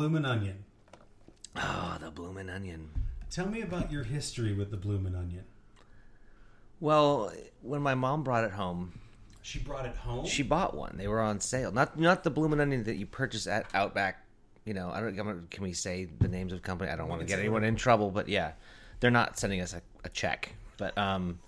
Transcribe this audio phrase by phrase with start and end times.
[0.00, 0.64] Bloomin' onion.
[1.56, 2.88] Oh, the bloomin' onion.
[3.30, 5.44] Tell me about your history with the bloomin' onion.
[6.80, 8.98] Well, when my mom brought it home,
[9.42, 10.24] She brought it home.
[10.24, 10.94] she bought one.
[10.96, 11.70] They were on sale.
[11.70, 14.24] Not not the bloomin' onion that you purchase at Outback.
[14.64, 15.50] You know, I don't.
[15.50, 16.90] Can we say the names of company?
[16.90, 18.52] I don't want to get anyone in trouble, but yeah,
[19.00, 20.54] they're not sending us a, a check.
[20.78, 21.40] But um,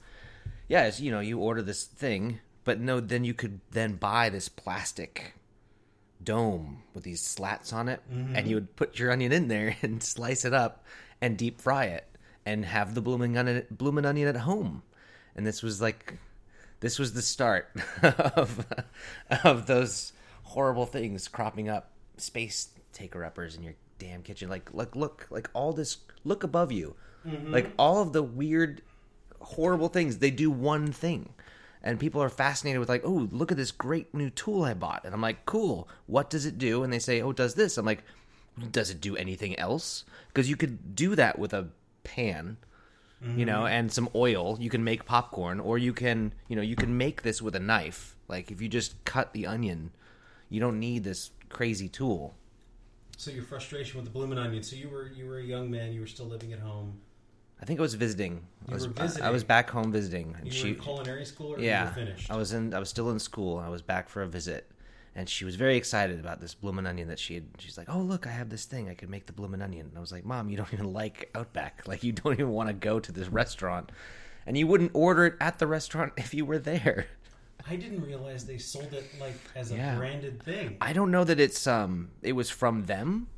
[0.69, 4.28] yeah, it's, you know, you order this thing, but no, then you could then buy
[4.28, 5.33] this plastic
[6.25, 8.47] dome with these slats on it, and mm-hmm.
[8.47, 10.84] you would put your onion in there and slice it up
[11.20, 12.06] and deep fry it
[12.45, 14.83] and have the blooming onion, blooming onion at home.
[15.34, 16.19] And this was like,
[16.81, 17.70] this was the start
[18.03, 18.67] of
[19.45, 20.12] of those
[20.43, 24.48] horrible things cropping up, space taker uppers in your damn kitchen.
[24.48, 27.53] Like, look, look, like all this, look above you, mm-hmm.
[27.53, 28.83] like all of the weird,
[29.41, 30.19] horrible things.
[30.19, 31.31] They do one thing
[31.83, 35.05] and people are fascinated with like, oh, look at this great new tool I bought,
[35.05, 35.88] and I'm like, cool.
[36.06, 36.83] What does it do?
[36.83, 37.77] And they say, oh, it does this.
[37.78, 38.05] I'm like,
[38.70, 40.05] does it do anything else?
[40.28, 41.69] Because you could do that with a
[42.05, 42.56] pan,
[43.36, 43.75] you know, mm-hmm.
[43.75, 44.58] and some oil.
[44.60, 47.60] You can make popcorn, or you can, you know, you can make this with a
[47.60, 48.16] knife.
[48.28, 49.91] Like if you just cut the onion,
[50.48, 52.34] you don't need this crazy tool.
[53.16, 54.62] So your frustration with the blooming onion.
[54.62, 55.92] So you were you were a young man.
[55.92, 57.00] You were still living at home.
[57.63, 58.45] I think I was visiting.
[58.69, 61.55] I was, were I- was back home visiting, and You she were in culinary school,
[61.55, 62.31] or yeah, you were finished.
[62.31, 62.75] I was in.
[62.75, 63.59] I was still in school.
[63.59, 64.69] I was back for a visit,
[65.15, 67.45] and she was very excited about this bloomin' onion that she had.
[67.59, 68.89] She's like, "Oh, look, I have this thing.
[68.89, 71.31] I could make the bloomin' onion." And I was like, "Mom, you don't even like
[71.37, 71.84] Outback.
[71.87, 73.93] Like, you don't even want to go to this restaurant,
[74.45, 77.06] and you wouldn't order it at the restaurant if you were there."
[77.71, 79.97] I didn't realize they sold it like as a Yeah.
[79.97, 80.78] branded thing.
[80.81, 82.11] I don't know that it's um.
[82.22, 83.28] It was from them.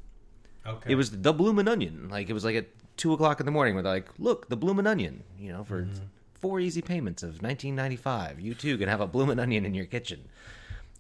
[0.67, 0.93] Okay.
[0.93, 2.09] It was the bloomin' onion.
[2.09, 3.75] Like it was like at two o'clock in the morning.
[3.75, 6.05] They're like, "Look, the bloomin' onion." You know, for Mm-hmm.
[6.35, 9.75] four easy payments of nineteen ninety five, you too can have a bloomin' onion in
[9.75, 10.29] your kitchen.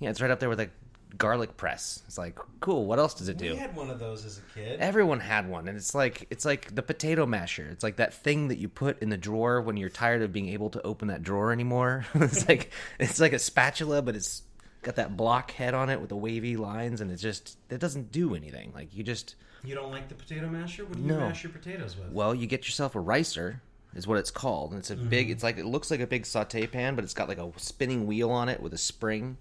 [0.00, 0.70] Yeah, it's right up there with a
[1.16, 2.02] garlic press.
[2.08, 2.86] It's like, cool.
[2.86, 3.50] What else does it do?
[3.52, 4.80] We had one of those as a kid.
[4.80, 7.68] Everyone had one, and it's like it's like the potato masher.
[7.70, 10.48] It's like that thing that you put in the drawer when you're tired of being
[10.48, 12.04] able to open that drawer anymore.
[12.14, 14.42] it's like it's like a spatula, but it's
[14.84, 18.12] got that block head on it with the wavy lines, and it just it doesn't
[18.12, 18.72] do anything.
[18.74, 20.84] Like you just You don't like the potato masher?
[20.84, 22.12] What do you mash your potatoes with?
[22.12, 23.60] well, you get yourself a ricer,
[23.94, 24.70] is what it's called.
[24.72, 25.26] And it's a big.
[25.26, 25.32] Mm-hmm.
[25.32, 28.06] It's like it looks like a big saute pan, but it's got like a spinning
[28.06, 29.36] wheel on it with a spring,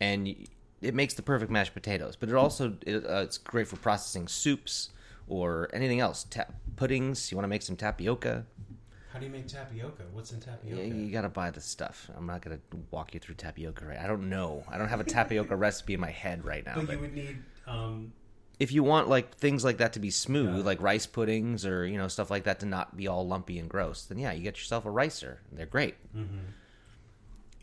[0.00, 0.34] and
[0.80, 2.16] it makes the perfect mashed potatoes.
[2.16, 4.90] But it also it, uh, it's great for processing soups
[5.28, 6.24] or anything else.
[6.30, 7.30] Ta- puddings.
[7.30, 8.46] You want to make some tapioca?
[9.18, 10.04] How do you make tapioca?
[10.12, 10.80] What's in tapioca?
[10.80, 12.08] Yeah, you gotta buy the stuff.
[12.16, 12.60] I'm not gonna
[12.92, 13.84] walk you through tapioca.
[13.84, 13.98] Right?
[13.98, 14.62] I don't know.
[14.70, 16.76] I don't have a tapioca recipe in my head right now.
[16.76, 18.12] but but- you would need um,
[18.60, 21.98] if you want like things like that to be smooth, like rice puddings or you
[21.98, 24.56] know stuff like that to not be all lumpy and gross, then yeah, you get
[24.56, 25.40] yourself a ricer.
[25.50, 26.38] They're great, Mm-hmm.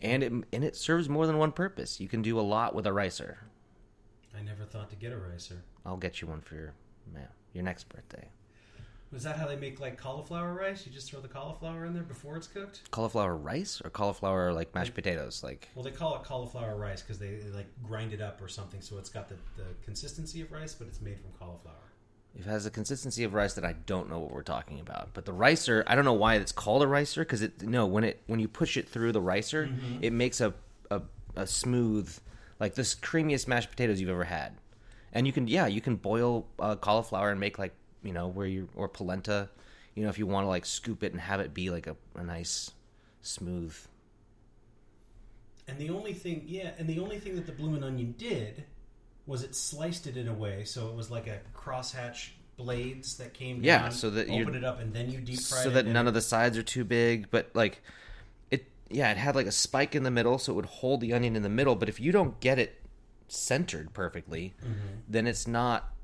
[0.02, 2.02] and it and it serves more than one purpose.
[2.02, 3.38] You can do a lot with a ricer.
[4.38, 5.64] I never thought to get a ricer.
[5.86, 6.74] I'll get you one for your
[7.14, 8.28] yeah, your next birthday.
[9.12, 10.86] Was that how they make like cauliflower rice?
[10.86, 12.82] You just throw the cauliflower in there before it's cooked?
[12.92, 17.20] Cauliflower rice or cauliflower like mashed potatoes, like Well, they call it cauliflower rice because
[17.20, 20.52] they, they like grind it up or something, so it's got the, the consistency of
[20.52, 21.76] rice, but it's made from cauliflower.
[22.38, 25.12] It has a consistency of rice that I don't know what we're talking about.
[25.14, 28.04] But the ricer, I don't know why it's called a ricer because it no when
[28.04, 29.70] it when you push it through the ricer,
[30.02, 30.54] it makes a,
[30.92, 31.02] a
[31.38, 32.14] a smooth
[32.60, 34.58] like the creamiest mashed potatoes you've ever had.
[35.14, 37.74] And you can yeah you can boil uh, cauliflower and make like
[38.06, 39.50] you know where you or polenta,
[39.96, 41.96] you know if you want to like scoop it and have it be like a,
[42.16, 42.72] a nice
[43.22, 43.76] smooth.
[45.68, 48.66] And the only thing, yeah, and the only thing that the bloomin' onion did
[49.26, 53.34] was it sliced it in a way so it was like a crosshatch blades that
[53.34, 55.70] came Yeah, down, so that you- open it up and then you deep fry so
[55.72, 57.82] that none of the sides are too big but like
[58.52, 61.12] it yeah it had like a spike in the middle so it would hold the
[61.14, 62.82] onion in the middle but if you don't get it
[63.28, 65.00] centered perfectly mm-hmm.
[65.10, 65.95] then it's not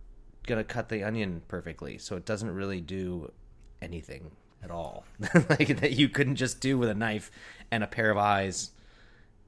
[0.48, 3.32] gonna cut the onion perfectly so it doesn't really do
[3.82, 4.32] anything
[4.64, 5.06] at all
[5.50, 7.32] like that you couldn't just do with a knife
[7.72, 8.72] and a pair of eyes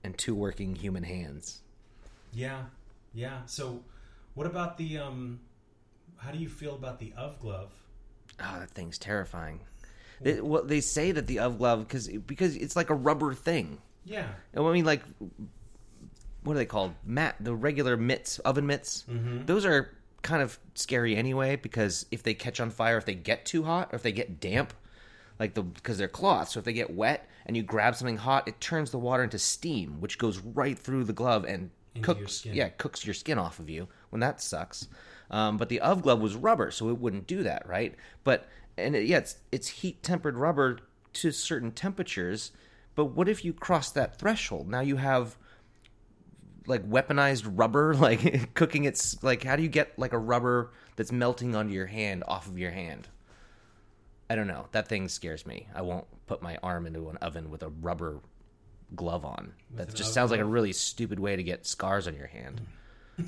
[0.03, 1.61] and two working human hands
[2.33, 2.63] Yeah,
[3.13, 3.45] yeah.
[3.45, 3.83] So,
[4.33, 5.39] what about the um?
[6.17, 7.71] How do you feel about the Ove Glove?
[8.39, 9.59] Oh, that thing's terrifying.
[10.21, 13.77] They, well, they say that the Ove Glove because because it's like a rubber thing.
[14.03, 14.27] Yeah.
[14.57, 15.03] I mean, like,
[16.43, 16.93] what are they called?
[17.05, 19.05] Mat, the regular mitts, oven mitts.
[19.45, 19.91] Those are
[20.23, 23.89] kind of scary anyway because if they catch on fire, if they get too hot,
[23.93, 24.73] or if they get damp,
[25.39, 28.47] like the because they're cloth, so if they get wet and you grab something hot,
[28.47, 32.45] it turns the water into steam, which goes right through the glove and Into cooks.
[32.45, 33.87] Yeah, cooks your skin off of you.
[34.09, 34.87] When that sucks.
[35.29, 37.95] Um, but the Ove Glove was rubber, so it wouldn't do that, right?
[38.23, 38.47] But
[38.77, 40.79] and it, yeah, it's it's heat tempered rubber
[41.13, 42.51] to certain temperatures.
[42.95, 44.69] But what if you cross that threshold?
[44.69, 45.37] Now you have
[46.67, 51.11] like weaponized rubber, like cooking it's like how do you get like a rubber that's
[51.11, 53.07] melting onto your hand off of your hand?
[54.29, 54.67] I don't know.
[54.71, 55.67] That thing scares me.
[55.75, 58.19] I won't put my arm into an oven with a rubber
[58.95, 59.53] glove on.
[59.75, 62.61] that just sounds like a really stupid way to get scars on your hand.
[63.17, 63.25] Hmm.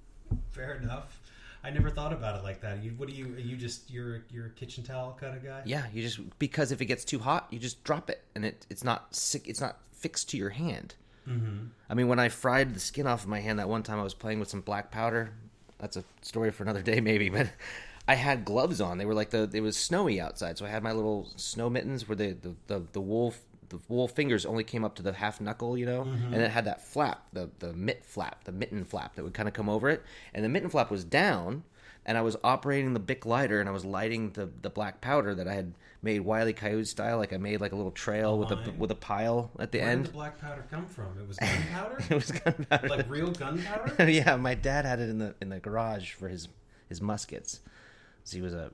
[0.50, 1.20] Fair enough.
[1.64, 2.82] I never thought about it like that.
[2.82, 3.36] You, what do you?
[3.38, 5.62] You just you're you're a kitchen towel kind of guy?
[5.64, 8.66] Yeah, you just because if it gets too hot, you just drop it, and it
[8.68, 9.46] it's not sick.
[9.46, 10.96] It's not fixed to your hand.
[11.28, 11.66] Mm-hmm.
[11.88, 14.02] I mean, when I fried the skin off of my hand that one time, I
[14.02, 15.30] was playing with some black powder.
[15.78, 17.28] That's a story for another day, maybe.
[17.28, 17.50] But
[18.08, 18.98] I had gloves on.
[18.98, 22.08] They were like the it was snowy outside, so I had my little snow mittens
[22.08, 23.34] where the the the, the wool
[23.68, 26.64] the wool fingers only came up to the half knuckle, you know, and it had
[26.66, 29.88] that flap, the the mitt flap, the mitten flap that would kind of come over
[29.88, 30.02] it,
[30.34, 31.64] and the mitten flap was down.
[32.04, 35.36] And I was operating the Bic lighter, and I was lighting the, the black powder
[35.36, 35.72] that I had
[36.02, 37.18] made Wiley Coyote style.
[37.18, 39.88] Like I made like a little trail with a with a pile at the Where
[39.88, 39.98] end.
[39.98, 41.06] Where did the black powder come from?
[41.18, 42.88] It was gunpowder, it was gunpowder.
[42.88, 44.10] like real gunpowder.
[44.10, 46.48] yeah, my dad had it in the in the garage for his
[46.88, 47.60] his muskets.
[48.24, 48.70] So he was a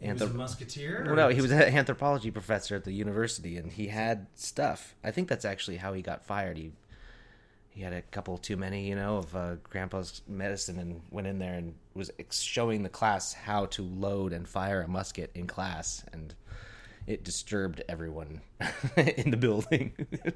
[0.00, 1.04] He was a musketeer.
[1.06, 4.94] well, no, he was an anthropology professor at the university, and he had stuff.
[5.04, 6.56] I think that's actually how he got fired.
[6.56, 6.72] He
[7.70, 11.38] he had a couple too many, you know, of uh, grandpa's medicine, and went in
[11.38, 15.46] there and was ex- showing the class how to load and fire a musket in
[15.46, 16.34] class, and
[17.06, 18.40] it disturbed everyone
[18.96, 19.92] in the building.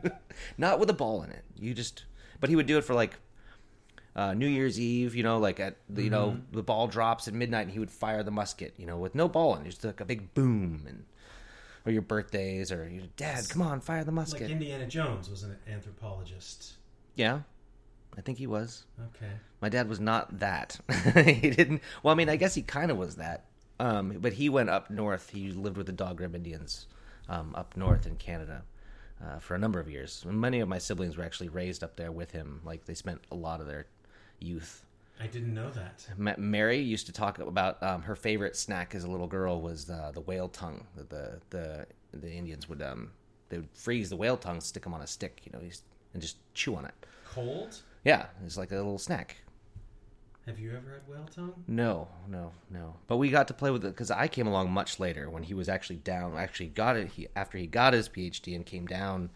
[0.59, 1.45] Not with a ball in it.
[1.57, 2.05] You just,
[2.41, 3.19] but he would do it for like
[4.17, 7.35] uh, New Year's Eve, you know, like at the, you know the ball drops at
[7.35, 9.85] midnight, and he would fire the musket, you know, with no ball in it, just
[9.85, 11.05] like a big boom, and
[11.85, 14.51] or your birthdays, or your dad, come on, fire the like musket.
[14.51, 16.75] Indiana Jones was an anthropologist.
[17.15, 17.41] Yeah,
[18.17, 18.85] I think he was.
[19.17, 19.33] Okay.
[19.61, 20.79] My dad was not that.
[21.15, 21.81] he didn't.
[22.03, 23.47] Well, I mean, I guess he kind of was that.
[23.81, 25.31] Um, but he went up north.
[25.31, 26.87] He lived with the Dogrib Indians
[27.29, 28.63] um, up north in Canada
[29.25, 30.25] uh, for a number of years.
[30.29, 32.61] And many of my siblings were actually raised up there with him.
[32.65, 33.87] Like they spent a lot of their
[34.39, 34.85] youth
[35.21, 36.07] I didn't know that.
[36.17, 39.89] Ma- Mary used to talk about um, her favorite snack as a little girl was
[39.89, 40.87] uh, the whale tongue.
[40.97, 43.13] that The the the Indians would um
[43.49, 45.65] they would freeze the whale tongue, stick them on a stick, you know,
[46.15, 46.95] and just chew on it.
[47.27, 47.83] Cold?
[48.05, 49.37] Yeah, it's like a little snack.
[50.47, 51.65] Have you ever had whale tongue?
[51.67, 52.97] No, no, no.
[53.07, 55.55] But we got to play with it because I came along much later when he
[55.55, 56.37] was actually down.
[56.37, 59.31] Actually, got it he, after he got his PhD and came down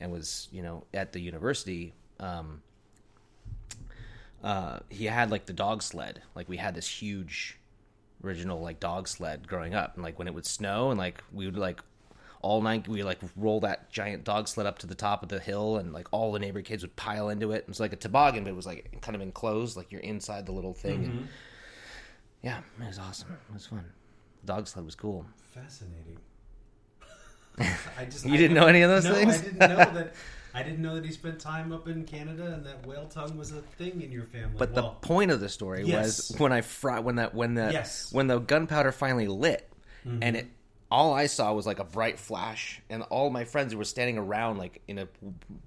[0.00, 1.92] and was you know at the university.
[2.18, 2.62] Um,
[4.42, 6.22] uh, he had like the dog sled.
[6.34, 7.58] Like we had this huge
[8.24, 11.44] original like dog sled growing up, and like when it would snow, and like we
[11.44, 11.80] would like
[12.46, 15.40] all night we like roll that giant dog sled up to the top of the
[15.40, 17.58] hill, and like all the neighbor kids would pile into it.
[17.58, 20.46] It was like a toboggan, but it was like kind of enclosed, like you're inside
[20.46, 21.04] the little thing.
[21.04, 21.24] And, mm-hmm.
[22.42, 23.36] yeah, it was awesome.
[23.48, 23.84] It was fun.
[24.42, 25.26] The dog sled was cool.
[25.52, 26.18] Fascinating.
[27.98, 29.40] I just You I didn't know any of those no, things?
[29.40, 30.14] I didn't know that.
[30.54, 33.50] I didn't know that he spent time up in Canada and that whale tongue was
[33.50, 34.54] a thing in your family.
[34.56, 36.30] But the point of the story Yes.
[36.30, 38.10] was when I fry when that when the Yes.
[38.12, 39.68] when the gunpowder finally lit,
[40.04, 40.36] and mm-hmm.
[40.36, 40.46] it
[40.90, 44.18] all I saw was like a bright flash, and all my friends who were standing
[44.18, 45.08] around like in a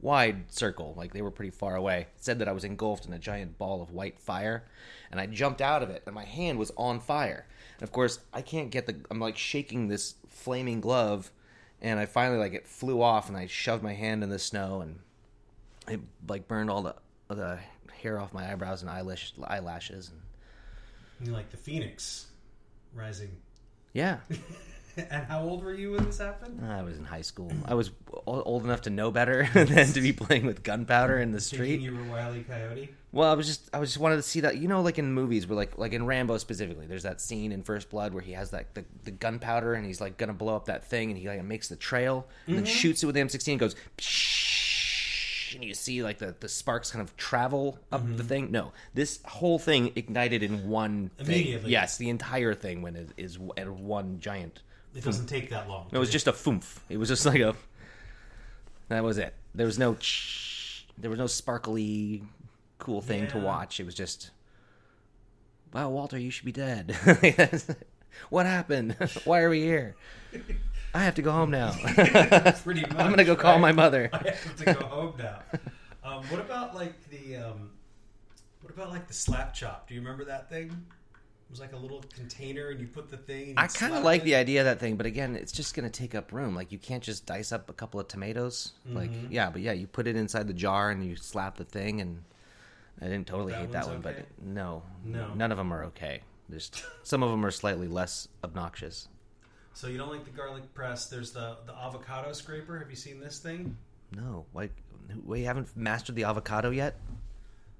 [0.01, 3.19] wide circle, like they were pretty far away, said that I was engulfed in a
[3.19, 4.65] giant ball of white fire,
[5.11, 7.45] and I jumped out of it, and my hand was on fire,
[7.77, 11.31] and of course I can't get the I'm like shaking this flaming glove,
[11.81, 14.81] and I finally like it flew off, and I shoved my hand in the snow,
[14.81, 14.99] and
[15.89, 16.95] it like burned all the
[17.27, 17.59] the
[18.01, 22.27] hair off my eyebrows and eyelash eyelashes and you like the phoenix
[22.93, 23.29] rising.
[23.93, 24.17] yeah
[25.11, 26.59] and how old were you when this happened?
[26.63, 27.51] Uh, i was in high school.
[27.65, 27.91] I was
[28.25, 31.81] old enough to know better than to be playing with gunpowder in the Thinking street.
[31.81, 32.89] you were Wiley Coyote.
[33.11, 35.13] well i was just i was just wanted to see that you know like in
[35.13, 38.33] movies where like like in rambo specifically there's that scene in first blood where he
[38.33, 41.27] has that the, the gunpowder and he's like gonna blow up that thing and he
[41.27, 42.73] like makes the trail and then mm-hmm.
[42.73, 43.75] shoots it with the m16 and goes
[45.55, 48.27] and you see like the, the sparks kind of travel up the mm-hmm.
[48.27, 48.51] thing.
[48.51, 51.25] No this whole thing ignited in one thing.
[51.25, 51.71] Immediately.
[51.71, 54.61] yes the entire thing when it is at one giant
[54.95, 55.87] It doesn't take that long.
[55.91, 56.77] it was just a foomf.
[56.89, 57.55] It was just like a.
[58.87, 59.33] That was it.
[59.53, 59.95] There was no.
[60.97, 62.23] There was no sparkly,
[62.79, 63.43] cool thing to Yeah.
[63.43, 63.79] watch.
[63.79, 64.31] It was just.
[65.73, 66.95] Wow, Walter, you should be dead.
[68.31, 68.95] what happened?
[69.25, 69.95] Why are we here?
[70.95, 71.71] I have to go home now.
[72.63, 72.95] Pretty much.
[72.95, 73.61] I'm gonna go call right?
[73.61, 74.09] my mother.
[74.11, 75.41] I have to go home now.
[76.03, 77.69] Um, what about like the um,
[78.61, 79.87] what about like the slap chop?
[79.87, 80.85] Do you remember that thing?
[81.49, 83.55] It was like a little container, and you put the thing.
[83.57, 84.25] I kind of like it.
[84.25, 86.53] the idea of that thing, but again, it's just going to take up room.
[86.53, 88.73] Like you can't just dice up a couple of tomatoes.
[88.85, 89.31] Like Mm-hmm.
[89.31, 92.21] yeah, but yeah, you put it inside the jar and you slap the thing, and
[93.01, 94.23] I didn't totally That hate that one, okay?
[94.37, 95.33] but no, No.
[95.33, 96.21] none of them are okay.
[96.51, 99.07] Just some of them are slightly less obnoxious.
[99.73, 101.07] So you don't like the garlic press?
[101.09, 102.77] There's the the avocado scraper.
[102.77, 103.75] Have you seen this thing?
[104.15, 104.71] No, like
[105.25, 106.95] we haven't mastered the avocado yet.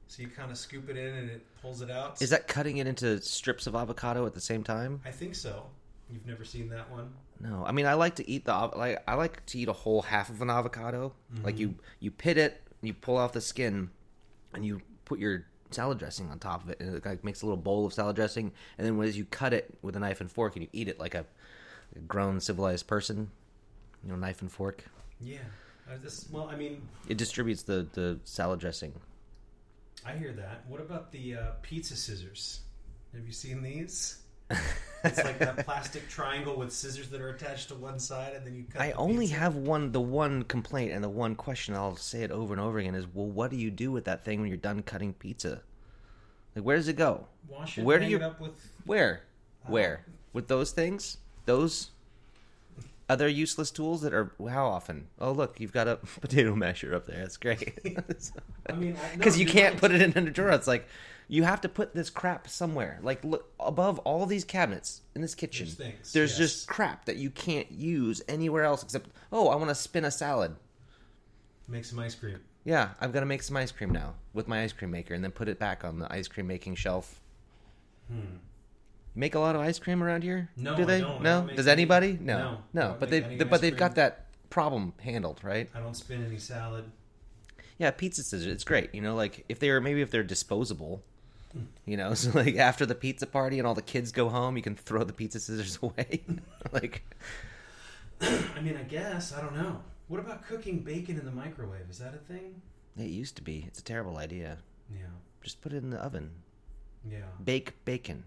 [0.10, 2.20] So you kind of scoop it in, and it pulls it out.
[2.20, 5.02] Is that cutting it into strips of avocado at the same time?
[5.06, 5.68] I think so.
[6.12, 7.14] You've never seen that one?
[7.40, 10.02] No, I mean I like to eat the like I like to eat a whole
[10.02, 11.14] half of an avocado.
[11.44, 11.62] Like mm-hmm.
[11.62, 13.92] you you pit it, you pull off the skin,
[14.54, 17.46] and you put your salad dressing on top of it, and it like makes a
[17.46, 18.52] little bowl of salad dressing.
[18.80, 21.00] And then as you cut it with a knife and fork, and you eat it
[21.00, 21.26] like a,
[21.96, 23.30] a grown civilized person,
[24.04, 24.84] you know, knife and fork.
[25.22, 25.38] Yeah.
[25.92, 28.94] I just, well, I mean, It distributes the the salad dressing.
[30.06, 30.64] I hear that.
[30.68, 32.62] What about the uh, pizza scissors?
[33.14, 34.22] Have you seen these?
[35.02, 38.54] It's like that plastic triangle with scissors that are attached to one side, and then
[38.54, 38.82] you cut.
[38.82, 39.40] I only pizza.
[39.40, 42.80] have one the one complaint and the one question I'll say it over and over
[42.80, 45.62] again is well what do you do with that thing when you're done cutting pizza?
[46.54, 47.28] Like where does it go?
[47.48, 47.86] Wash it.
[47.86, 48.72] Where do you with?
[48.86, 49.22] Where?
[49.66, 50.06] Uh, Where?
[50.34, 51.18] With those things?
[51.46, 51.92] Those
[53.10, 55.08] other useless tools that are how often?
[55.20, 57.18] Oh look, you've got a potato masher up there.
[57.18, 57.80] That's great.
[58.70, 59.82] I mean, I- because you can't right.
[59.82, 60.52] put it in a drawer.
[60.52, 60.88] It's like
[61.28, 63.00] you have to put this crap somewhere.
[63.02, 65.66] Like look above all these cabinets in this kitchen.
[65.66, 66.38] There's things, there's yes.
[66.38, 70.12] just crap that you can't use anywhere else except oh, I want to spin a
[70.12, 70.56] salad.
[71.68, 72.40] Make some ice cream.
[72.66, 75.32] Yeah, I'm gonna make some ice cream now with my ice cream maker, and then
[75.32, 77.22] put it back on the ice cream making shelf.
[78.12, 78.38] Hmm.
[79.20, 80.50] Make a lot of ice cream around here?
[80.56, 81.02] No, do they?
[81.02, 82.18] no, does any- anybody?
[82.22, 82.96] no, No, no.
[82.98, 85.70] But they, any but they've got that problem handled, right?
[85.76, 86.86] I don't spin any salad.
[87.78, 88.48] Yeah, pizza scissors.
[88.48, 88.96] It's great.
[88.96, 91.04] You know, like if they are maybe if they're disposable.
[91.52, 91.64] Hmm.
[91.86, 94.64] You know, so like after the pizza party and all the kids go home, you
[94.64, 96.22] can throw the pizza scissors away.
[96.72, 97.04] like,
[98.22, 99.82] I mean, I guess I don't know.
[100.08, 101.90] What about cooking bacon in the microwave?
[101.90, 102.62] Is that a thing?
[102.98, 103.66] it used to be.
[103.68, 104.60] It's a terrible idea.
[104.90, 105.08] Yeah.
[105.44, 106.32] Just put it in the oven.
[107.10, 107.20] Yeah.
[107.44, 108.24] Bake bacon.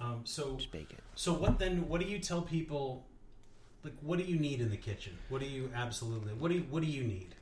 [0.00, 0.98] Um, so, Just bake it.
[1.14, 1.88] so what then?
[1.88, 3.06] What do you tell people?
[3.82, 5.16] Like, what do you need in the kitchen?
[5.28, 6.32] What do you absolutely?
[6.34, 7.34] What do you, What do you need?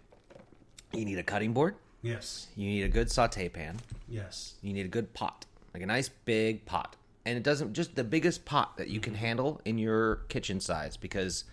[0.93, 1.75] You need a cutting board.
[2.03, 2.49] Yes.
[2.55, 3.79] You need a good saute pan.
[4.09, 4.55] Yes.
[4.63, 6.97] You need a good pot, like a nice big pot.
[7.27, 9.05] And it doesn't just the biggest pot that you Mm-hmm.
[9.05, 11.45] can handle in your kitchen size because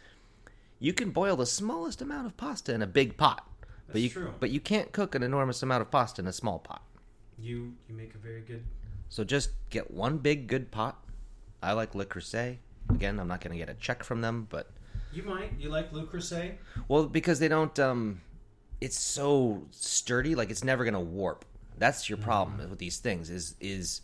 [0.79, 3.47] you can boil the smallest amount of pasta in a big pot.
[3.91, 4.33] but you true.
[4.39, 6.83] but you can't cook an enormous amount of pasta in a small pot.
[7.39, 8.63] You you make a very good.
[9.11, 10.97] So just get one big good pot.
[11.61, 12.57] I like Le Creuset.
[12.89, 14.71] Again, I'm not going to get a check from them, but
[15.11, 15.51] You might.
[15.59, 16.55] You like Le Creuset?
[16.87, 18.21] well, because they don't um
[18.79, 21.43] it's so sturdy like it's never going to warp.
[21.77, 23.99] That's your problem with these things is is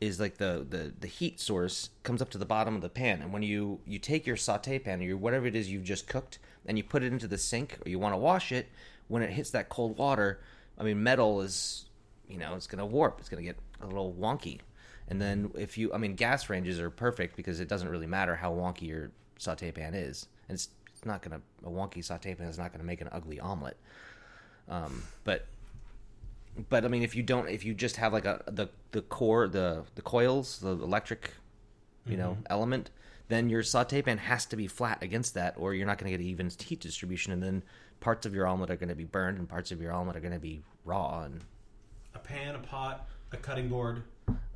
[0.00, 3.22] is like the, the the heat source comes up to the bottom of the pan
[3.22, 6.08] and when you you take your saute pan or your whatever it is you've just
[6.08, 8.66] cooked and you put it into the sink or you want to wash it
[9.06, 10.40] when it hits that cold water
[10.76, 11.84] i mean metal is
[12.28, 14.60] you know it's going to warp it's going to get a little wonky.
[15.08, 18.36] And then if you i mean gas ranges are perfect because it doesn't really matter
[18.36, 20.26] how wonky your saute pan is.
[20.48, 23.00] And it's, it's not going to a wonky saute pan is not going to make
[23.00, 23.76] an ugly omelet.
[24.68, 25.46] Um, but
[26.68, 29.48] but I mean, if you don't, if you just have like a the the core,
[29.48, 31.30] the the coils, the electric,
[32.06, 32.90] you know, element,
[33.28, 36.18] then your saute pan has to be flat against that, or you're not going to
[36.18, 37.62] get even heat distribution, and then
[38.00, 40.20] parts of your omelet are going to be burned, and parts of your omelet are
[40.20, 41.22] going to be raw.
[41.22, 41.40] And
[42.14, 44.02] A pan, a pot, a cutting board,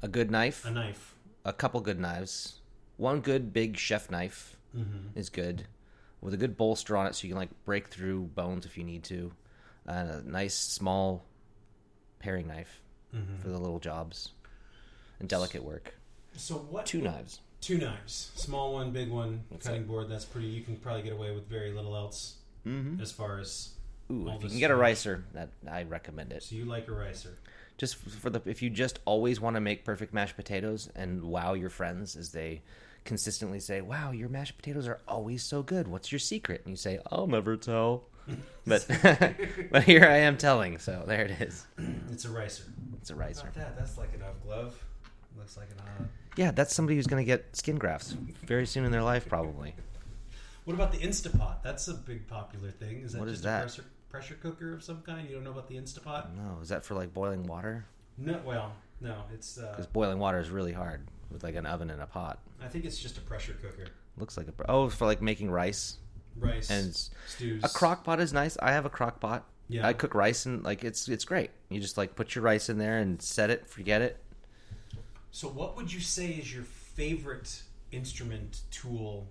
[0.02, 1.14] a good knife, a knife.
[1.44, 2.60] a couple good knives,
[2.96, 4.56] one good big chef knife
[5.14, 5.66] is good,
[6.20, 8.84] with a good bolster on it, so you can like break through bones if you
[8.84, 9.32] need to,
[9.86, 11.24] and a nice small
[12.18, 12.82] paring knife
[13.40, 14.32] for the little jobs
[15.18, 15.94] and delicate work.
[16.36, 16.84] So what?
[16.84, 17.40] Two knives.
[17.62, 18.30] Two knives.
[18.34, 19.44] Small one, big one.
[19.62, 20.10] cutting board.
[20.10, 20.48] That's pretty.
[20.48, 22.36] You can probably get away with very little else.
[22.66, 23.00] Mm-hmm.
[23.00, 23.70] As far as
[24.10, 26.42] Ooh, if you can get a ricer, that I recommend it.
[26.42, 27.38] So you like a ricer?
[27.78, 31.52] Just for the if you just always want to make perfect mashed potatoes and wow
[31.54, 32.62] your friends as they
[33.04, 35.86] consistently say, "Wow, your mashed potatoes are always so good.
[35.86, 38.04] What's your secret?" And you say, "I'll never tell."
[38.66, 38.86] but
[39.70, 40.78] but here I am telling.
[40.78, 41.66] So there it is.
[42.10, 42.64] It's a ricer.
[43.00, 43.42] It's a ricer.
[43.42, 43.76] about that?
[43.76, 44.84] That's like an Ove Glove.
[45.36, 46.08] Looks like an odd.
[46.36, 48.12] Yeah, that's somebody who's going to get skin grafts
[48.46, 49.74] very soon in their life, probably.
[50.64, 51.62] What about the Instapot?
[51.62, 53.02] That's a big popular thing.
[53.02, 53.58] Is that What is just that?
[53.58, 55.28] a pressure, pressure cooker of some kind?
[55.28, 56.34] You don't know about the Instapot?
[56.36, 57.84] No, is that for like boiling water?
[58.18, 59.58] No, well, no, it's.
[59.58, 62.38] Uh, Because boiling water is really hard with like an oven and a pot.
[62.62, 63.88] I think it's just a pressure cooker.
[64.18, 65.96] Looks like a oh for like making rice
[66.38, 66.94] Rice and
[67.26, 67.62] stews.
[67.64, 68.56] a crock pot is nice.
[68.62, 69.44] I have a crock pot.
[69.68, 69.86] Yeah.
[69.86, 71.50] I cook rice and like it's it's great.
[71.68, 74.18] You just like put your rice in there and set it, forget it.
[75.32, 79.28] So, what would you say is your favorite instrument, tool,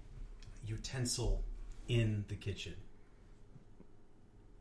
[0.67, 1.44] utensil
[1.88, 2.74] in the kitchen?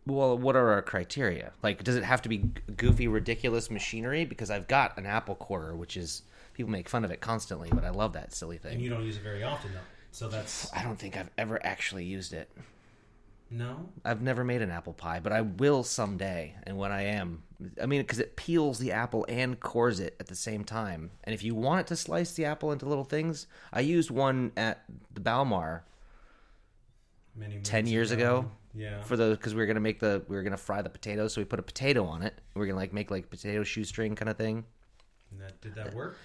[0.06, 1.52] Well, what are our criteria?
[1.62, 2.38] Like, does it have to be
[2.76, 4.24] goofy, ridiculous machinery?
[4.24, 7.84] Because I've got an apple quarter, which is people make fun of it constantly, but
[7.84, 8.74] I love that silly thing.
[8.74, 9.80] And you don't use it very often, though.
[10.12, 12.48] So that's I don't think I've ever actually used it.
[13.50, 13.88] no.
[14.04, 16.54] I've never made an apple pie, but I will someday.
[16.64, 17.42] And when I am,
[17.82, 21.10] I mean, because it peels the apple and cores it at the same time.
[21.24, 24.52] And if you want it to slice the apple into little things, I used one
[24.56, 25.84] at the Balmar
[27.36, 29.02] Many 10 years ago Yeah.
[29.02, 31.40] for the because we were gonna make the we were gonna fry the potatoes, so
[31.40, 32.34] we put a potato on it.
[32.54, 34.64] We are gonna like make like potato shoestring kind of thing.
[35.30, 36.16] And that, did that work?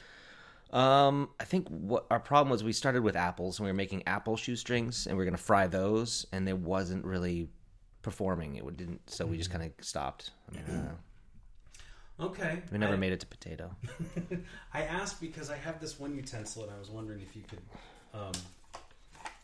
[0.72, 4.04] Um, I think what our problem was we started with apples and we were making
[4.06, 7.50] apple shoestrings and we are gonna fry those, and it wasn't really
[8.02, 8.56] performing.
[8.56, 10.32] It didn't, so we just kind of stopped.
[10.52, 10.88] I mean,
[12.20, 12.24] I.
[12.24, 12.62] Okay.
[12.72, 13.76] We never I, made it to potato.
[14.74, 17.62] I asked because I have this one utensil, and I was wondering if you could
[18.14, 18.32] um,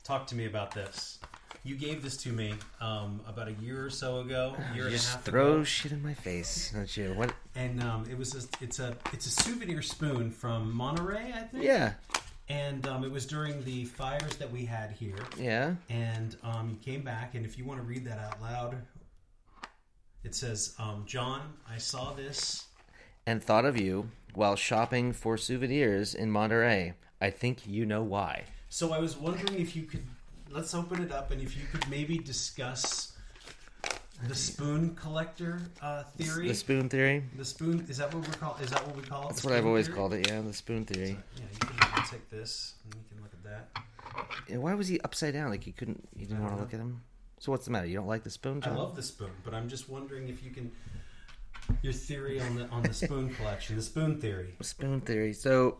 [0.03, 1.19] talk to me about this.
[1.65, 4.89] You gave this to me um, about a year or so ago, year You and
[4.89, 7.11] a just half throw ago, shit in my face, don't you?
[7.13, 7.33] What?
[7.55, 11.63] and um, it was a, it's a it's a souvenir spoon from Monterey, I think.
[11.63, 11.93] Yeah,
[12.49, 15.73] And um, it was during the fires that we had here, yeah.
[15.89, 17.33] and um, you came back.
[17.33, 18.77] And if you want to read that out loud,
[20.23, 22.67] it says, um, "John, I saw this."
[23.25, 26.93] And thought of you while shopping for souvenirs in Monterey.
[27.19, 28.43] I think you know why.
[28.69, 30.03] So I was wondering if you could
[30.51, 33.13] let's open it up and if you could maybe discuss
[34.27, 36.47] the spoon collector uh, theory.
[36.47, 37.23] The spoon theory.
[37.37, 38.61] The spoon is that what we're called?
[38.61, 39.29] Is that what we call it?
[39.29, 39.97] That's what I've always theory?
[39.97, 40.27] called it.
[40.27, 41.17] Yeah, the spoon theory.
[41.35, 43.83] Yeah, you can, you can take this and you can look at that.
[44.49, 45.49] Yeah, Why was he upside down?
[45.49, 47.01] Like you couldn't, you didn't want to look at him.
[47.39, 47.87] So what's the matter?
[47.87, 50.51] You don't like the spoon, I love the spoon, but I'm just wondering if you
[50.51, 50.71] can
[51.81, 54.55] your theory on the on the spoon collection, the spoon theory.
[54.61, 55.33] spoon theory.
[55.33, 55.77] So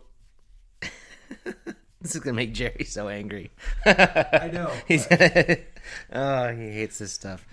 [2.06, 3.52] this is gonna make Jerry so angry.
[3.86, 4.72] I know.
[4.88, 5.64] He's but-
[6.14, 7.46] oh, he hates this stuff.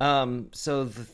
[0.00, 1.06] Um, so the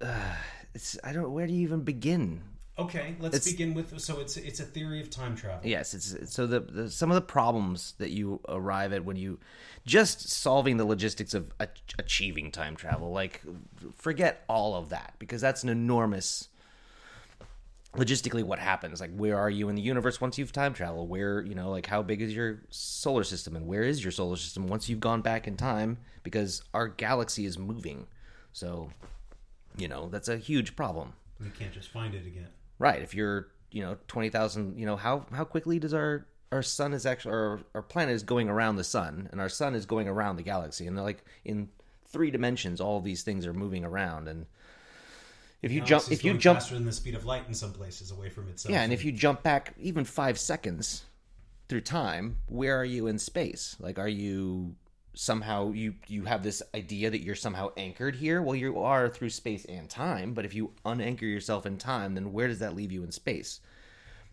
[0.00, 0.34] uh,
[0.74, 1.30] it's I don't.
[1.32, 2.40] Where do you even begin?
[2.76, 5.60] okay, let's It's- begin with so it's it's a theory of time travel.
[5.68, 9.16] Yes, it's it's- so the, the some of the problems that you arrive at when
[9.16, 9.38] you
[9.86, 11.68] just solving the logistics of a,
[11.98, 13.12] achieving time travel.
[13.12, 13.42] Like,
[13.96, 16.48] forget all of that because that's an enormous.
[17.96, 19.00] Logistically, what happens?
[19.00, 21.08] Like, where are you in the universe once you've time traveled?
[21.08, 24.36] Where you know, like, how big is your solar system, and where is your solar
[24.36, 25.98] system once you've gone back in time?
[26.22, 28.06] Because our galaxy is moving,
[28.52, 28.90] so
[29.76, 31.12] you know that's a huge problem.
[31.42, 32.48] You can't just find it again.
[32.78, 33.00] Right.
[33.02, 36.94] If you're, you know, twenty thousand, you know, how how quickly does our our sun
[36.94, 40.08] is actually our our planet is going around the sun, and our sun is going
[40.08, 41.68] around the galaxy, and they're like in
[42.06, 44.46] three dimensions, all these things are moving around, and
[45.64, 48.10] if you jump, if you jump, faster than the speed of light in some places
[48.10, 48.72] away from itself.
[48.72, 51.04] yeah, and if you jump back even five seconds
[51.68, 53.76] through time, where are you in space?
[53.80, 54.76] Like, are you
[55.14, 58.42] somehow you you have this idea that you're somehow anchored here?
[58.42, 62.32] Well, you are through space and time, but if you unanchor yourself in time, then
[62.32, 63.60] where does that leave you in space?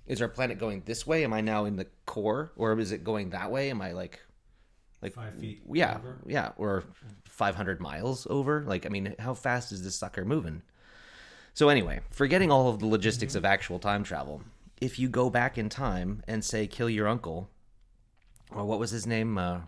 [0.07, 1.23] Is our planet going this way?
[1.23, 3.69] Am I now in the core, or is it going that way?
[3.69, 4.19] Am I like
[5.01, 5.61] like five feet.
[5.71, 6.19] yeah, over.
[6.27, 6.83] yeah, or
[7.25, 8.63] 500 miles over.
[8.65, 10.61] Like, I mean, how fast is this sucker moving?
[11.53, 14.41] So anyway, forgetting all of the logistics of actual time travel,
[14.79, 17.49] if you go back in time and say kill your uncle,
[18.51, 19.61] or what was his name, uh,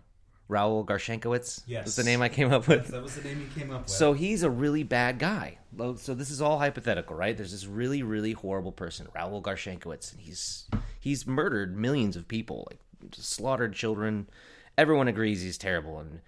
[0.50, 1.62] Raul Garshenkowitz?
[1.66, 1.84] Yes.
[1.86, 2.88] was the name I came up with.
[2.88, 3.90] that was the name you came up with.
[3.90, 5.58] So he's a really bad guy.
[5.96, 7.36] So this is all hypothetical, right?
[7.36, 10.68] There's this really, really horrible person, Raul Garshenkowitz, and he's
[11.00, 12.80] he's murdered millions of people, like
[13.14, 14.28] slaughtered children.
[14.76, 15.98] Everyone agrees he's terrible.
[15.98, 16.20] And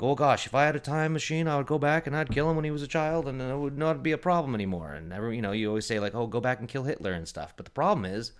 [0.00, 2.50] oh gosh, if I had a time machine, I would go back and I'd kill
[2.50, 4.92] him when he was a child, and it would not be a problem anymore.
[4.92, 7.28] And every, you know, you always say like, oh, go back and kill Hitler and
[7.28, 7.54] stuff.
[7.56, 8.32] But the problem is,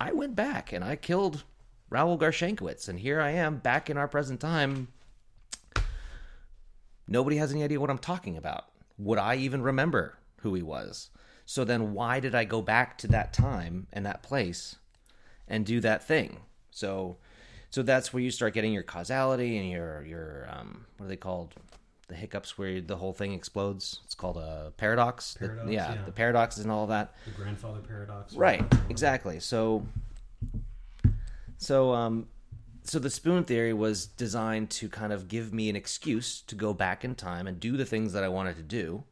[0.00, 1.44] I went back and I killed
[1.90, 4.88] Raoul Garshenkowitz, and here I am back in our present time
[7.10, 8.66] Nobody has any idea what I'm talking about.
[8.96, 11.10] Would I even remember who he was?
[11.44, 14.76] So then why did I go back to that time and that place
[15.48, 16.42] and do that thing?
[16.70, 17.16] So
[17.70, 21.16] so that's where you start getting your causality and your your um what are they
[21.16, 21.54] called?
[22.08, 24.00] The hiccups where the whole thing explodes.
[24.04, 25.34] It's called a paradox.
[25.34, 26.02] The- yeah, yeah.
[26.04, 27.14] the paradoxes and all that.
[27.24, 28.34] the grandfather paradox.
[28.34, 29.38] Right, exactly.
[29.38, 29.86] So,
[31.56, 32.26] so, um,
[32.82, 36.74] so the spoon theory was designed to kind of give me an excuse to go
[36.74, 39.04] back in time and do the things that I wanted to do,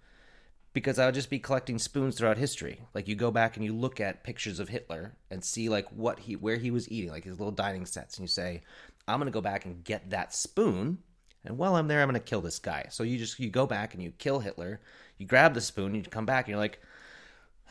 [0.78, 2.82] because I would just be collecting spoons throughout history.
[2.94, 6.20] Like you go back and you look at pictures of Hitler and see like what
[6.20, 8.62] he where he was eating, like his little dining sets, and you say,
[9.08, 10.98] I'm gonna go back and get that spoon,
[11.44, 12.86] and while I'm there, I'm gonna kill this guy.
[12.90, 14.80] So you just you go back and you kill Hitler,
[15.16, 16.80] you grab the spoon, you come back and you're like,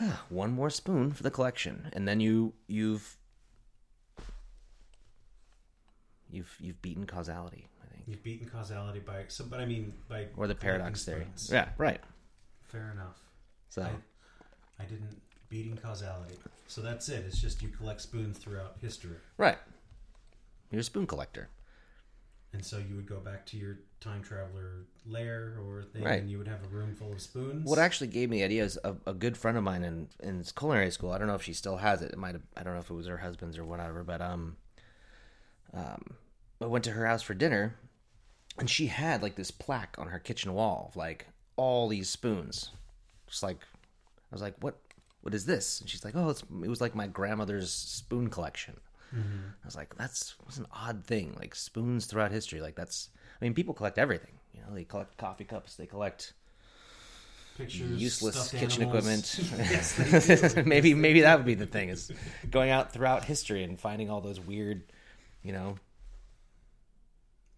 [0.02, 3.15] ah, one more spoon for the collection, and then you you've
[6.30, 10.28] you've you've beaten causality, I think, You've beaten causality by so, but I mean by
[10.36, 11.28] or the paradox theory.
[11.50, 12.02] Yeah, right.
[12.68, 13.20] Fair enough.
[13.70, 16.36] So I, I didn't beating causality.
[16.68, 17.24] So that's it.
[17.26, 19.58] It's just you collect spoons throughout history, right,
[20.72, 21.50] you're a spoon collector.
[22.54, 26.20] and so you would go back to your time traveler lair or thing, Right.
[26.22, 27.68] and you would have a room full of spoons.
[27.70, 30.44] What actually gave me the idea is a, a good friend of mine in in
[30.56, 31.12] culinary school.
[31.12, 32.12] I don't know if she still has it.
[32.12, 32.44] It might have.
[32.58, 34.04] I don't know if it was her husband's or whatever.
[34.04, 34.58] But um,
[35.74, 36.16] um,
[36.62, 37.76] I went to her house for dinner,
[38.58, 42.72] and she had like this plaque on her kitchen wall of like all these spoons.
[43.28, 43.58] Just like
[44.32, 44.78] I was like, what
[45.22, 45.82] what is this?
[45.82, 48.80] And she's like, oh, it's it was like my grandmother's spoon collection.
[49.13, 49.48] Mm-hmm.
[49.63, 51.36] I was like, that's was an odd thing.
[51.38, 52.62] Like spoons throughout history.
[52.62, 53.10] Like that's.
[53.39, 54.34] I mean, people collect everything.
[54.54, 55.76] You know, they collect coffee cups.
[55.76, 56.34] They collect
[57.58, 59.39] pictures, useless kitchen animals.
[59.39, 59.70] equipment.
[59.70, 62.12] yes, maybe maybe that would be the thing is
[62.50, 64.84] going out throughout history and finding all those weird,
[65.43, 65.76] you know,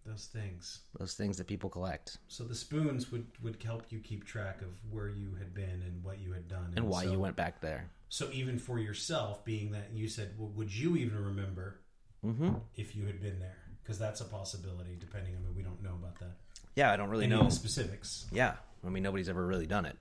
[0.06, 0.80] Those things.
[0.98, 4.68] those things that people collect So the spoons would would help you keep track of
[4.90, 7.60] where you had been and what you had done, and why so, you went back
[7.60, 7.90] there.
[8.08, 11.80] So even for yourself, being that you said, well, would you even remember
[12.26, 12.52] Mm-hmm.
[12.76, 13.56] if you had been there?
[13.82, 14.96] Because that's a possibility.
[14.98, 16.32] Depending, I mean, we don't know about that.
[16.76, 17.44] Yeah, I don't really Any know.
[17.44, 19.96] the specifics, Yeah, I mean nobody's ever really done it,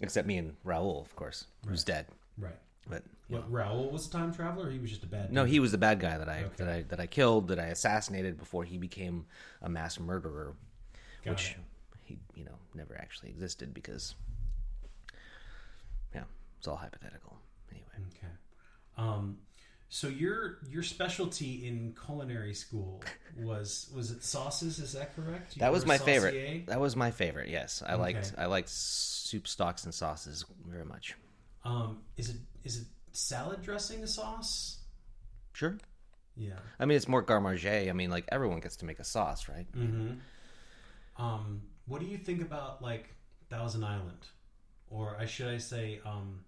[0.00, 2.06] except me and Raul, of course, who's dead.
[2.38, 2.56] right?
[2.88, 4.68] But What Raul was a time traveler?
[4.68, 5.32] Or he was just a bad.
[5.32, 5.52] no, dude?
[5.52, 6.54] he was the bad guy that I Okay.
[6.64, 9.26] that I that I killed, that I assassinated before he became
[9.62, 10.54] a mass murderer,
[11.24, 11.56] Got which it.
[12.04, 14.14] he you know never actually existed because
[16.14, 16.24] yeah,
[16.58, 17.36] it's all hypothetical.
[17.70, 18.32] Anyway, Okay.
[18.96, 19.38] Um,
[19.90, 23.02] so your your specialty in culinary school
[23.38, 24.78] was was it sauces?
[24.78, 25.56] Is that correct?
[25.56, 26.66] You that was my a favorite.
[26.66, 27.48] That was my favorite.
[27.48, 31.14] Yes, I liked I liked soup stocks and sauces very much.
[31.68, 34.78] Um, is it is it salad dressing a sauce?
[35.52, 35.76] Sure.
[36.36, 36.52] Yeah.
[36.78, 37.66] I mean, it's more garmage.
[37.66, 39.66] I mean, like everyone gets to make a sauce, right?
[39.76, 41.22] Mm-hmm.
[41.22, 43.08] Um, what do you think about like
[43.50, 44.26] Thousand Island,
[44.88, 46.44] or I should I say, um,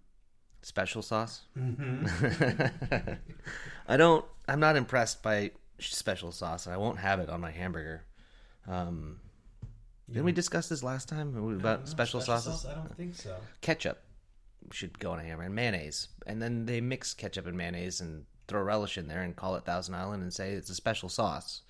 [0.63, 1.41] Special sauce.
[1.57, 3.17] mhm.
[3.87, 4.23] I don't.
[4.47, 6.65] I'm not impressed by special sauce.
[6.67, 8.03] and I won't have it on my hamburger.
[8.67, 9.19] Um,
[10.07, 12.61] didn't we discuss this last time about No, special, sauces?
[12.61, 12.65] sauce?
[12.71, 13.35] I don't think so.
[13.61, 13.97] Ketchup
[14.71, 18.25] should go on a hamburger and mayonnaise, and then they mix ketchup and mayonnaise and
[18.47, 21.61] throw relish in there and call it Thousand Island and say it's a special sauce.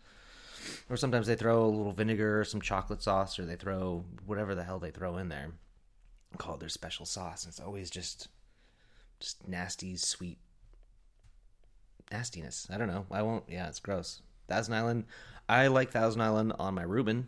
[0.90, 4.54] Or sometimes they throw a little vinegar or some chocolate sauce, or they throw whatever
[4.54, 5.54] the hell they throw in there,
[6.32, 7.44] and call it their special sauce.
[7.44, 8.28] And it's always just,
[9.20, 10.38] just nasty, sweet
[12.12, 12.68] nastiness.
[12.72, 13.06] I don't know.
[13.10, 13.46] I won't.
[13.48, 14.22] Yeah, it's gross.
[14.48, 15.06] Thousand Island.
[15.50, 17.28] I like Thousand Island on my Reuben.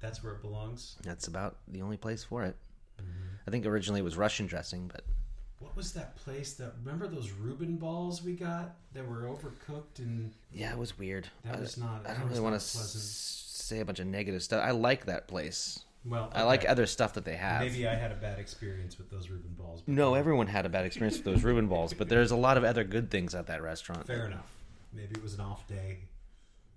[0.00, 0.96] That's where it belongs.
[1.02, 2.56] That's about the only place for it.
[3.46, 5.04] I think originally it was Russian dressing, but
[5.60, 6.74] What was that place that?
[6.84, 11.28] Remember those Reuben balls we got that were overcooked and yeah, it was weird.
[11.44, 14.62] That I- was not- I don't really want to say a bunch of negative stuff.
[14.64, 15.80] I like that place.
[16.04, 17.60] well, I like other stuff that they have.
[17.62, 19.82] Maybe I had a bad experience with those Reuben balls.
[19.82, 22.56] but No, everyone had a bad experience with those Reuben balls, but there's a lot
[22.56, 24.06] of other good things at that restaurant.
[24.06, 24.50] Fair enough.
[24.92, 25.98] Maybe it was an off day.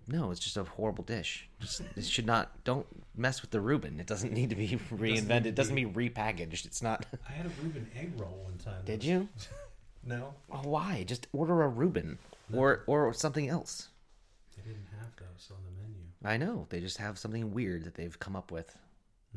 [0.08, 1.48] No, it's just a horrible dish.
[1.60, 2.64] Just, it should not.
[2.64, 2.86] Don't
[3.16, 4.00] mess with the Reuben.
[4.00, 5.46] It doesn't need to be reinvented.
[5.46, 6.66] It doesn't be repackaged.
[6.66, 7.06] It's not.
[7.30, 8.84] I had a Reuben egg roll one time.
[8.86, 9.28] Did you?
[10.04, 11.04] No, Oh, why?
[11.08, 12.18] Just order a Reuben
[12.52, 13.90] or or something else.
[14.58, 16.02] they didn't have those on the menu.
[16.26, 18.76] I know they just have something weird that they've come up with.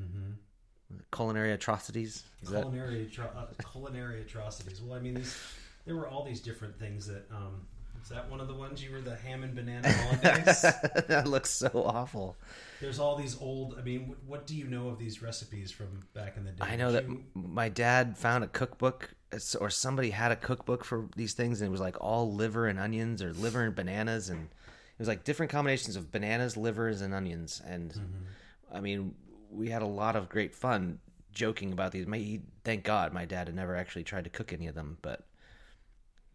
[0.00, 0.96] Mm-hmm.
[1.12, 2.24] Culinary atrocities.
[2.42, 4.80] Is that- Culinary atro- uh, culinary atrocities.
[4.80, 5.36] Well, I mean, these
[5.84, 7.30] there were all these different things that.
[7.30, 7.66] Um,
[8.04, 10.62] is that one of the ones you were the ham and banana hollandaise?
[11.08, 12.36] that looks so awful.
[12.80, 13.76] There's all these old.
[13.78, 16.64] I mean, what, what do you know of these recipes from back in the day?
[16.64, 19.14] I know Did that you- my dad found a cookbook,
[19.58, 22.78] or somebody had a cookbook for these things, and it was like all liver and
[22.78, 27.14] onions, or liver and bananas, and it was like different combinations of bananas, livers, and
[27.14, 27.60] onions.
[27.66, 28.76] And Mm-hmm.
[28.76, 29.14] I mean,
[29.50, 30.98] we had a lot of great fun
[31.32, 32.06] joking about these.
[32.06, 34.98] My, he, thank God, my dad had never actually tried to cook any of them,
[35.00, 35.24] but.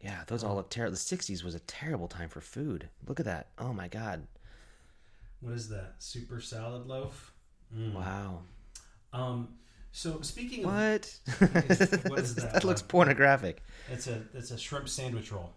[0.02, 0.92] Yeah, those all look terrible.
[0.94, 2.90] The '60s was a terrible time for food.
[3.08, 3.48] Look at that!
[3.58, 4.28] Oh my God!
[5.42, 5.96] what is that?
[6.00, 7.34] Super salad loaf.
[7.76, 7.94] Mm.
[7.94, 8.40] Wow!
[9.14, 9.50] Um.
[9.92, 11.20] So speaking of, What?
[11.40, 12.52] what is that?
[12.54, 13.62] that looks pornographic.
[13.92, 15.52] it's a it's a shrimp sandwich roll.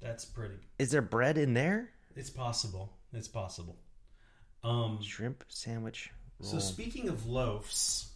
[0.00, 0.54] That's pretty.
[0.78, 1.90] Is there bread in there?
[2.16, 2.92] It's possible.
[3.12, 3.76] It's possible.
[4.64, 5.00] Um.
[5.02, 6.50] Shrimp sandwich roll.
[6.52, 8.10] So speaking of loaves,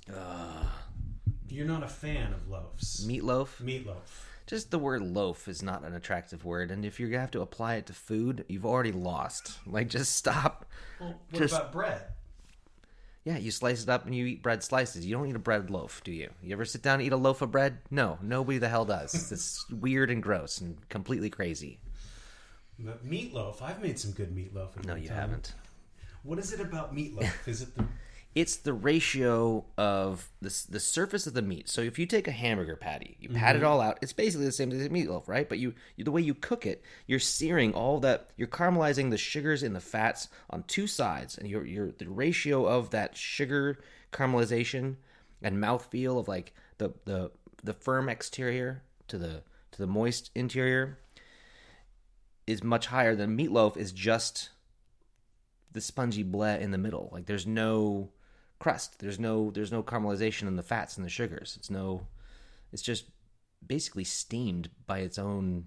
[1.48, 3.06] You're not a fan of loaves.
[3.06, 3.60] Meatloaf.
[3.62, 4.24] Meatloaf.
[4.46, 7.40] Just the word loaf is not an attractive word, and if you're gonna have to
[7.42, 9.59] apply it to food, you've already lost.
[9.66, 10.66] Like, just stop.
[11.00, 12.07] Well, what Just- about bread?
[13.24, 15.07] Yeah, you slice it up and you eat bread slices.
[15.07, 16.31] You don't eat a bread loaf, do you?
[16.42, 17.78] You ever sit down and eat a loaf of bread?
[17.88, 19.14] No, nobody the hell does.
[19.33, 21.78] It's weird and gross and completely crazy.
[22.81, 23.62] Meatloaf.
[23.62, 24.76] I've made some good meatloaf.
[24.76, 25.16] at No, you time.
[25.16, 25.55] haven't.
[26.24, 27.46] What is it about meatloaf?
[27.46, 27.85] Is it the
[28.35, 31.68] It's the ratio of the the surface of the meat.
[31.68, 33.68] So if you take a hamburger patty, you pat it mm-hmm.
[33.68, 33.99] all out.
[34.01, 35.49] It's basically the same as a meatloaf, right?
[35.49, 38.31] But you, you the way you cook it, you're searing all that.
[38.37, 42.64] You're caramelizing the sugars and the fats on two sides, and you're, you're the ratio
[42.64, 43.79] of that sugar
[44.12, 44.97] caramelization
[45.42, 47.31] and mouthfeel of like the the
[47.62, 49.42] the firm exterior to the
[49.73, 50.99] to the moist interior
[52.47, 54.51] is much higher than meatloaf is just
[55.73, 57.09] the spongy bleh in the middle.
[57.12, 58.11] Like there's no
[58.62, 59.01] crust.
[59.01, 61.57] There's no there's no caramelization in the fats and the sugars.
[61.59, 62.07] It's no
[62.72, 63.07] it's just
[63.66, 65.66] basically steamed by its own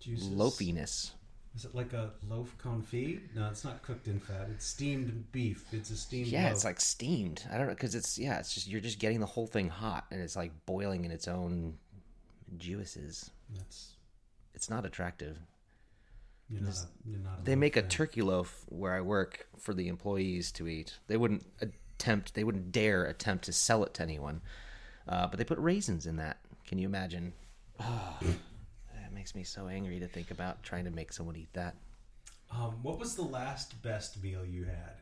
[0.00, 0.28] juices?
[0.28, 1.12] loafiness.
[1.54, 3.20] Is it like a loaf confit?
[3.34, 4.48] No, it's not cooked in fat.
[4.50, 5.66] It's steamed beef.
[5.70, 6.28] It's a steamed.
[6.28, 6.52] Yeah, loaf.
[6.52, 7.44] it's like steamed.
[7.52, 10.06] I don't know because it's yeah, it's just you're just getting the whole thing hot
[10.10, 11.74] and it's like boiling in its own
[12.58, 13.30] juices.
[13.54, 13.92] that's
[14.54, 15.38] It's not attractive.
[16.52, 17.44] You're not.
[17.44, 20.98] They make a turkey loaf where I work for the employees to eat.
[21.06, 24.40] They wouldn't attempt, they wouldn't dare attempt to sell it to anyone.
[25.08, 26.38] Uh, but they put raisins in that.
[26.66, 27.32] Can you imagine?
[27.80, 31.74] Oh, that makes me so angry to think about trying to make someone eat that.
[32.50, 34.96] Um, what was the last best meal you had?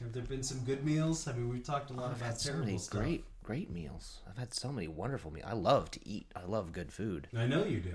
[0.00, 1.28] Have there been some good meals?
[1.28, 3.00] I mean, we've talked a lot I've about so terrible many stuff.
[3.00, 4.18] great, great meals.
[4.28, 5.46] I've had so many wonderful meals.
[5.48, 6.26] I love to eat.
[6.34, 7.28] I love good food.
[7.36, 7.94] I know you do.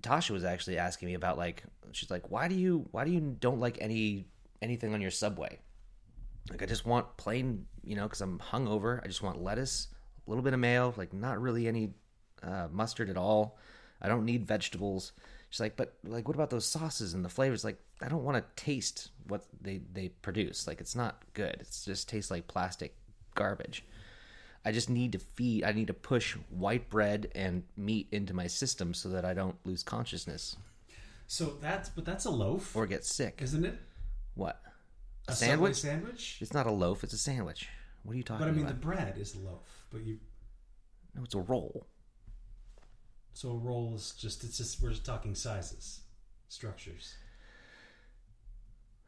[0.00, 3.20] Tasha was actually asking me about like she's like, why do you why do you
[3.20, 4.26] don't like any
[4.62, 5.58] anything on your subway?
[6.50, 9.02] Like I just want plain, you know, because I'm hungover.
[9.02, 9.88] I just want lettuce,
[10.26, 11.94] a little bit of mayo, like not really any
[12.42, 13.58] uh, mustard at all.
[14.00, 15.12] I don't need vegetables.
[15.50, 17.64] She's like, but like, what about those sauces and the flavors?
[17.64, 20.66] Like, I don't want to taste what they they produce.
[20.66, 21.56] Like, it's not good.
[21.60, 22.96] It just tastes like plastic
[23.34, 23.84] garbage.
[24.64, 25.64] I just need to feed.
[25.64, 29.56] I need to push white bread and meat into my system so that I don't
[29.66, 30.56] lose consciousness
[31.26, 33.40] So that's but that's a loaf, or get sick.
[33.42, 33.78] isn't it?
[34.34, 34.60] What?
[35.28, 35.76] A, sandwich?
[35.76, 36.38] Sandwich.
[36.40, 37.02] It's not a loaf.
[37.04, 37.68] It's a sandwich.
[38.02, 38.82] What are you talking But I mean, the about?
[38.82, 39.86] bread is a loaf.
[39.90, 40.18] But you,
[41.14, 41.86] no, it's a roll.
[43.32, 46.00] so a roll is just it's just we're just talking sizes,
[46.48, 47.14] structures.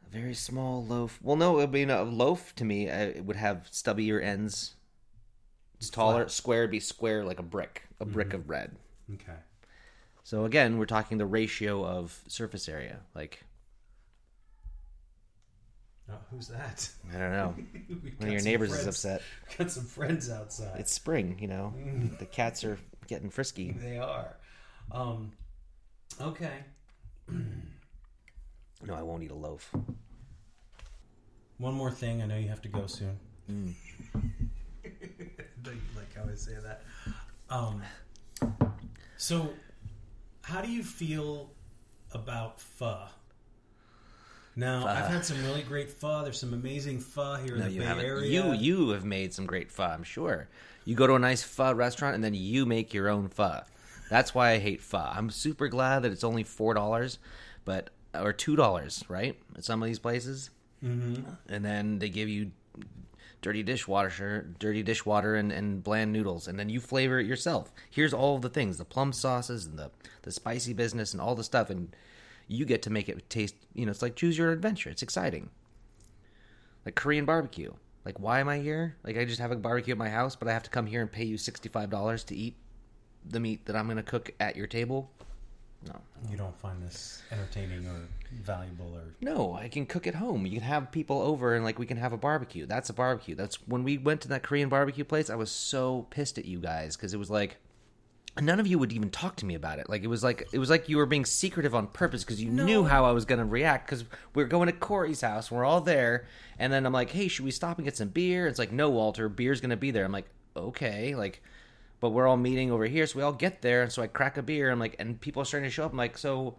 [0.07, 1.19] A very small loaf.
[1.23, 4.75] Well, no, I mean a loaf to me uh, it would have stubbier ends.
[5.79, 6.23] It's taller.
[6.25, 6.31] Flat.
[6.31, 8.75] Square would be square like a brick, a brick of bread.
[9.15, 9.39] Okay.
[10.25, 13.01] So again, we're talking the ratio of surface area.
[13.15, 13.43] Like
[16.09, 16.89] Oh, who's that?
[17.13, 17.55] I don't know.
[18.19, 19.23] One of your neighbors is friends- upset.
[19.59, 20.79] Got some friends outside.
[20.79, 21.75] It's spring, you know.
[22.21, 23.73] The cats are getting frisky.
[23.81, 24.37] They are.
[24.93, 25.33] Um,
[26.21, 26.59] okay.
[27.29, 29.73] No, I won't eat a loaf.
[31.59, 32.23] One more thing.
[32.23, 33.19] I know you have to go soon.
[33.51, 33.75] Mm.
[36.17, 36.83] Don't you like how I say that?
[37.51, 37.83] Um,
[39.17, 39.51] so,
[40.43, 41.51] how do you feel
[42.13, 43.05] about pho?
[44.59, 46.23] Now, I've had some really great pho.
[46.23, 48.05] There's some amazing pho here in the Bay haven't.
[48.05, 48.29] Area.
[48.29, 50.49] You you have made some great pho, I'm sure.
[50.85, 53.61] You go to a nice pho restaurant and then you make your own pho.
[54.09, 54.99] That's why I hate pho.
[54.99, 57.19] I'm super glad that it's only four dollars,
[57.65, 59.37] but or two dollars, right?
[59.57, 60.51] At some of these places,
[60.83, 61.23] mm-hmm.
[61.49, 62.53] and then they give you
[63.47, 67.73] dirty dishwater, dirty dishwater, and, and bland noodles, and then you flavor it yourself.
[67.89, 71.45] Here's all the things: the plum sauces and the the spicy business and all the
[71.45, 71.95] stuff, and
[72.49, 73.55] you get to make it taste.
[73.73, 74.91] You know, it's like choose your adventure.
[74.91, 75.51] It's exciting
[76.85, 77.73] like Korean barbecue.
[78.05, 78.97] Like, why am I here?
[79.05, 81.01] Like, I just have a barbecue at my house, but I have to come here
[81.01, 82.57] and pay you sixty-five dollars to eat
[83.25, 85.13] the meat that I'm going to cook at your table.
[85.87, 88.01] No, You don't find this entertaining or
[88.43, 90.47] valuable or no, I can cook at home.
[90.47, 92.67] You can have people over and like we can have a barbecue.
[92.67, 93.35] That's a barbecue.
[93.35, 95.31] That's when we went to that Korean barbecue place.
[95.31, 97.57] I was so pissed at you guys because it was like
[98.41, 99.89] none of you would even talk to me about it.
[99.89, 102.51] Like it was like it was like you were being secretive on purpose because you
[102.51, 103.87] knew how I was going to react.
[103.87, 106.27] Because we are going to Corey's house, we're all there,
[106.59, 108.91] and then I'm like, "Hey, should we stop and get some beer?" It's like, "No,
[108.91, 111.43] Walter, beer's going to be there." I'm like, "Okay," like,
[112.01, 114.37] but we're all meeting over here, so we all get there, and so I crack
[114.37, 114.71] a beer.
[114.71, 115.93] I'm like, and people are starting to show up.
[115.93, 116.57] I'm like, so.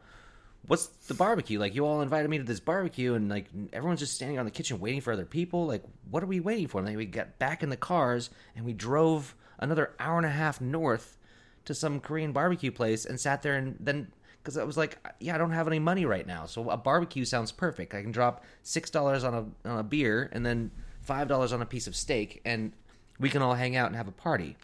[0.66, 1.60] What's the barbecue?
[1.60, 4.52] Like you all invited me to this barbecue, and like everyone's just standing on the
[4.52, 5.66] kitchen waiting for other people.
[5.66, 6.80] Like, what are we waiting for?
[6.80, 10.30] And then we got back in the cars and we drove another hour and a
[10.30, 11.18] half north
[11.64, 14.12] to some Korean barbecue place and sat there and then
[14.44, 17.24] because I was like, yeah, I don't have any money right now, so a barbecue
[17.24, 17.94] sounds perfect.
[17.94, 20.72] I can drop six dollars on a on a beer and then
[21.02, 22.74] five dollars on a piece of steak, and
[23.20, 24.58] We can all hang out and have a party.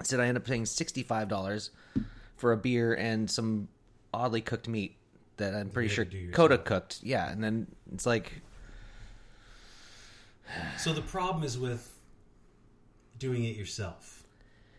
[0.00, 1.70] Instead, I end up paying $65
[2.36, 3.68] for a beer and some
[4.14, 4.96] oddly cooked meat
[5.38, 6.06] that I'm pretty sure.
[6.32, 7.00] Coda cooked.
[7.02, 8.40] Yeah, and then it's like,
[10.76, 11.92] So the problem is with
[13.18, 14.24] doing it yourself.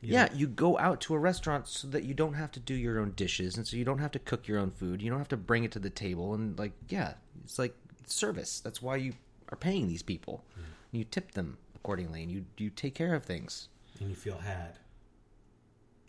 [0.01, 0.31] You yeah, know?
[0.33, 3.11] you go out to a restaurant so that you don't have to do your own
[3.11, 5.01] dishes, and so you don't have to cook your own food.
[5.01, 8.61] You don't have to bring it to the table, and like, yeah, it's like service.
[8.61, 9.13] That's why you
[9.51, 10.45] are paying these people.
[10.55, 10.61] Hmm.
[10.93, 13.67] You tip them accordingly, and you you take care of things.
[13.99, 14.79] and you feel had.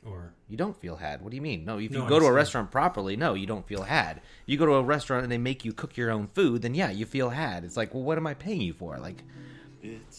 [0.05, 1.21] Or You don't feel had.
[1.21, 1.65] What do you mean?
[1.65, 4.23] No, if you No, I go to a restaurant properly, no, you don't feel had.
[4.47, 6.91] You go to a restaurant and they make you cook your own food, then yeah,
[6.91, 7.65] you feel had.
[7.65, 8.97] It's like, well, what am I paying you for?
[8.99, 9.23] Like,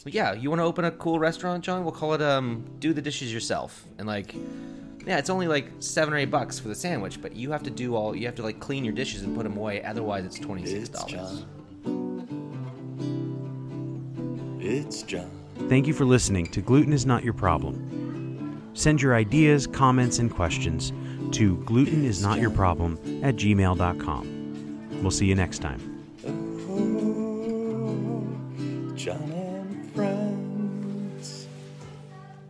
[0.04, 1.84] but yeah, you want to open a cool restaurant, John?
[1.84, 4.34] We'll call it um, do the dishes yourself, and like,
[5.06, 7.70] yeah, it's only like seven or eight bucks for the sandwich, but you have to
[7.70, 8.16] do all.
[8.16, 9.84] You have to like clean your dishes and put them away.
[9.84, 11.46] Otherwise, it's twenty six dollars.
[14.60, 15.30] It's John.
[15.70, 18.01] Thank you for listening to Gluten is Not Your Problem.
[18.74, 20.92] Send your ideas, comments, and questions
[21.32, 25.00] to glutenisnotyourproblem at gmail.com.
[25.02, 25.91] We'll see you next time.